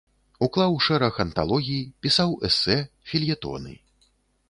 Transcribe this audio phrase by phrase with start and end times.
[0.45, 3.81] Уклаў шэраг анталогій, пісаў эсэ, фельетоны.